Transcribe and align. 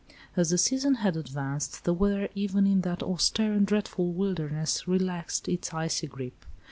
As 0.35 0.49
the 0.49 0.57
season 0.57 0.95
had 0.95 1.15
advanced 1.15 1.83
the 1.83 1.93
weather 1.93 2.27
even 2.33 2.65
in 2.65 2.81
that 2.81 3.03
austere 3.03 3.53
and 3.53 3.67
dreadful 3.67 4.11
wilderness 4.11 4.87
relaxed 4.87 5.47
its 5.47 5.75
icy 5.75 6.07
grip. 6.07 6.43